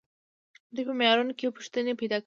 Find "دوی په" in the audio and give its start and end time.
0.73-0.93